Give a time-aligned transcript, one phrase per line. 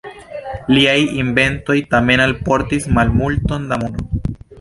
[0.75, 4.09] Liaj inventoj tamen alportis malmulton da mono.